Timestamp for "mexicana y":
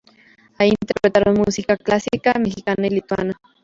2.39-2.89